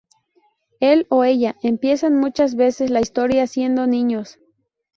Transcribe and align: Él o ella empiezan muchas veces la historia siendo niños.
Él 0.79 1.05
o 1.11 1.23
ella 1.23 1.55
empiezan 1.61 2.19
muchas 2.19 2.55
veces 2.55 2.89
la 2.89 3.01
historia 3.01 3.45
siendo 3.45 3.85
niños. 3.85 4.39